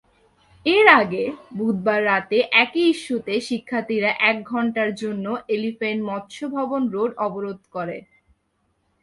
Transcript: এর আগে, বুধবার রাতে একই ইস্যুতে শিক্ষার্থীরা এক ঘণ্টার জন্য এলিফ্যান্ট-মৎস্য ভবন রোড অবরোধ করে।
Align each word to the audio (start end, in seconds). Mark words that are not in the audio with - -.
এর 0.65 0.87
আগে, 1.01 1.23
বুধবার 1.57 2.01
রাতে 2.05 2.37
একই 2.63 2.85
ইস্যুতে 2.89 3.33
শিক্ষার্থীরা 3.41 4.11
এক 4.29 4.37
ঘণ্টার 4.43 4.89
জন্য 4.95 5.25
এলিফ্যান্ট-মৎস্য 5.47 6.39
ভবন 6.55 6.81
রোড 6.87 7.11
অবরোধ 7.17 7.59
করে। 7.71 7.97